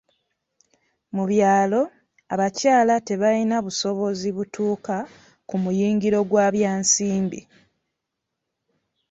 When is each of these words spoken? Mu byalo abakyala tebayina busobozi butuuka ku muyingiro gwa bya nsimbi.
Mu 1.15 1.23
byalo 1.31 1.81
abakyala 2.33 2.95
tebayina 3.07 3.55
busobozi 3.65 4.27
butuuka 4.37 4.95
ku 5.47 5.55
muyingiro 5.63 6.19
gwa 6.29 6.47
bya 6.55 6.71
nsimbi. 6.81 7.39